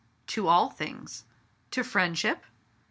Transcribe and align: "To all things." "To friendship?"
"To 0.33 0.47
all 0.47 0.71
things." 0.71 1.25
"To 1.69 1.83
friendship?" 1.83 2.43